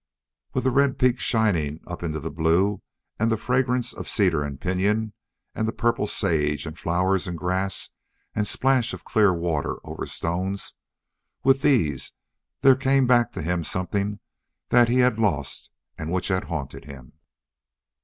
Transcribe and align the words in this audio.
With 0.55 0.63
the 0.63 0.71
red 0.71 0.97
peaks 0.97 1.21
shining 1.21 1.79
up 1.85 2.01
into 2.01 2.19
the 2.19 2.31
blue, 2.31 2.81
and 3.19 3.29
the 3.29 3.37
fragrance 3.37 3.93
of 3.93 4.07
cedar 4.09 4.41
and 4.43 4.59
pinyon, 4.59 5.13
and 5.53 5.67
the 5.67 5.71
purple 5.71 6.07
sage 6.07 6.65
and 6.65 6.75
flowers 6.75 7.27
and 7.27 7.37
grass 7.37 7.91
and 8.33 8.47
splash 8.47 8.95
of 8.95 9.05
clear 9.05 9.31
water 9.31 9.77
over 9.83 10.07
stones 10.07 10.73
with 11.43 11.61
these 11.61 12.13
there 12.61 12.75
came 12.75 13.05
back 13.05 13.31
to 13.33 13.43
him 13.43 13.63
something 13.63 14.19
that 14.69 14.89
he 14.89 14.97
had 15.01 15.19
lost 15.19 15.69
and 15.99 16.11
which 16.11 16.29
had 16.29 16.45
haunted 16.45 16.85
him. 16.85 17.13